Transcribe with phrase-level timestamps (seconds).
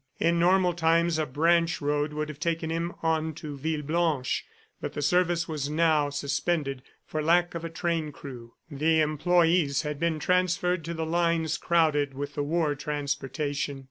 [0.19, 4.45] In normal times a branch road would have taken him on to Villeblanche,
[4.81, 8.55] but the service was now suspended for lack of a train crew.
[8.71, 13.79] The employees had been transferred to the lines crowded with the war transportation.